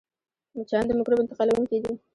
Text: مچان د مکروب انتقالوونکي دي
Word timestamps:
مچان 0.55 0.83
د 0.87 0.91
مکروب 0.97 1.19
انتقالوونکي 1.21 1.77
دي 1.83 1.93